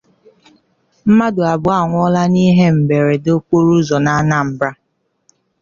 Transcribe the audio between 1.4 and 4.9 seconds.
Abụọ Anwụọla n'Ihe Mberede Okporoụzọ n'Anambra